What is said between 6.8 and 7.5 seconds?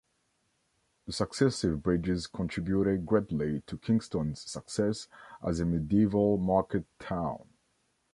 town.